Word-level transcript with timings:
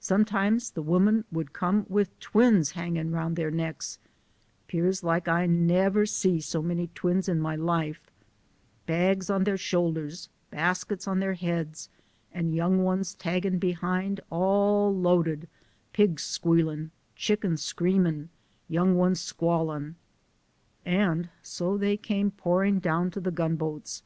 Some 0.00 0.24
times 0.24 0.70
de 0.70 0.80
women 0.80 1.26
would 1.30 1.52
come 1.52 1.84
wid 1.90 2.08
twins 2.18 2.72
lian<nn' 2.72 3.08
O 3.14 3.18
roun' 3.18 3.34
der 3.34 3.50
necks; 3.50 3.98
'pears 4.68 5.04
like 5.04 5.28
I 5.28 5.46
nebbcr 5.46 6.08
see 6.08 6.40
so 6.40 6.62
many 6.62 6.86
twins 6.94 7.28
in 7.28 7.40
my 7.40 7.54
life; 7.54 8.10
bags 8.86 9.28
on 9.28 9.44
der 9.44 9.58
shoulders, 9.58 10.30
baskets 10.50 11.06
on 11.06 11.20
der 11.20 11.34
heads, 11.34 11.90
and 12.32 12.54
young 12.54 12.82
ones 12.82 13.14
taggin' 13.14 13.58
behin', 13.58 14.18
all 14.30 14.90
loaded; 14.98 15.46
pigs 15.92 16.22
squealin", 16.22 16.90
chickens 17.14 17.60
screamin', 17.60 18.30
young 18.66 18.96
ones 18.96 19.20
squal 19.20 19.66
lin'." 19.66 19.96
And 20.86 21.28
so 21.42 21.76
they 21.76 21.98
came 21.98 22.30
pouring 22.30 22.78
down 22.78 23.10
to 23.10 23.20
the 23.20 23.30
gun 23.30 23.56
boats. 23.56 24.04